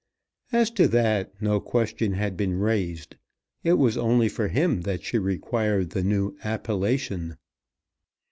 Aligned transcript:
As 0.51 0.71
to 0.71 0.87
that, 0.87 1.39
no 1.43 1.59
question 1.59 2.13
had 2.13 2.35
been 2.35 2.55
raised. 2.57 3.17
It 3.63 3.73
was 3.73 3.97
only 3.97 4.29
for 4.29 4.47
him 4.47 4.81
that 4.81 5.03
she 5.03 5.19
required 5.19 5.91
the 5.91 6.03
new 6.03 6.35
appellation. 6.43 7.37